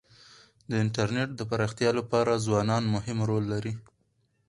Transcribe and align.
د 0.69 0.71
انټرنېټ 0.83 1.29
د 1.35 1.41
پراختیا 1.51 1.89
لپاره 1.99 2.41
ځوانان 2.45 2.83
مهم 2.95 3.17
رول 3.29 3.43
لري. 3.53 3.73